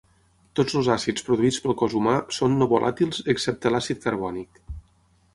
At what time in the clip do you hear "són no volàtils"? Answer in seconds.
2.37-3.21